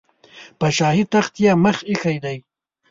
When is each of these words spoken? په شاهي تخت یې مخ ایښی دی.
په 0.59 0.67
شاهي 0.77 1.03
تخت 1.13 1.33
یې 1.45 1.51
مخ 1.63 1.77
ایښی 1.89 2.17
دی. 2.23 2.37